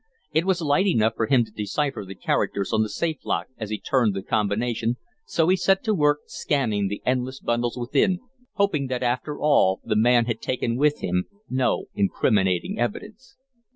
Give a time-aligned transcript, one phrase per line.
[0.31, 3.69] It was light enough for him to decipher the characters on the safe lock as
[3.69, 8.19] he turned the combination, so he set to work scanning the endless bundles within,
[8.53, 13.37] hoping that after all the man had taken with him no incriminating evidence.